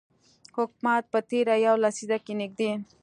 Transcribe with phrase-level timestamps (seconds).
[0.57, 2.71] حکومت په تیره یوه لسیزه کې نږدې